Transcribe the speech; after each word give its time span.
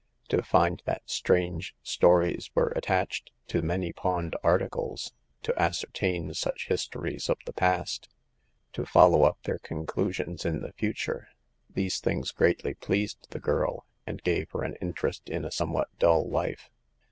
To 0.29 0.41
find 0.41 0.81
that 0.85 1.03
strange 1.05 1.75
stories 1.83 2.49
were 2.55 2.73
attached 2.75 3.29
to 3.49 3.61
many 3.61 3.93
pawned 3.93 4.35
articles; 4.41 5.13
to 5.43 5.53
ascertain 5.61 6.33
such 6.33 6.69
his 6.69 6.87
tories 6.87 7.29
of 7.29 7.37
the 7.45 7.53
past; 7.53 8.09
to 8.73 8.83
follow 8.83 9.25
up 9.25 9.37
their 9.43 9.59
conclusions 9.59 10.43
in 10.43 10.61
the 10.63 10.73
future— 10.73 11.27
^these 11.77 11.99
things 11.99 12.31
greatly 12.31 12.73
pleased 12.73 13.27
the 13.29 13.39
girl, 13.39 13.85
and 14.07 14.23
gave 14.23 14.49
her 14.53 14.63
an 14.63 14.75
interest 14.81 15.29
in 15.29 15.45
a 15.45 15.51
somewhat 15.51 15.87
dull 15.99 16.27
life. 16.27 16.71